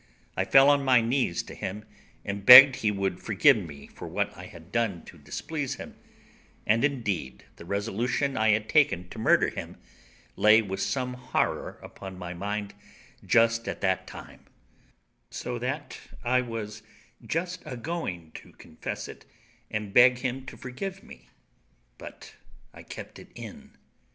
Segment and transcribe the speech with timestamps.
[0.35, 1.85] I fell on my knees to him,
[2.25, 5.93] and begged he would forgive me what I had done to displease him;
[6.65, 9.77] and indeed the resolution I had taken to murder him
[10.35, 12.73] lay with some horror upon my mind
[13.23, 14.47] just at that time,
[15.29, 16.81] so that I was
[17.19, 19.25] once just a going to confess it,
[19.69, 21.29] and beg him to forgive me,
[21.99, 22.33] but
[22.73, 23.69] I kept it in.